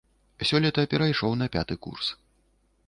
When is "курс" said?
1.87-2.13